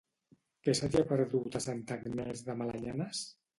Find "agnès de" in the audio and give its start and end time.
1.99-2.59